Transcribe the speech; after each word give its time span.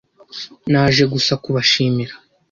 Naje 0.71 1.03
gusa 1.13 1.33
kubashimira. 1.43 2.13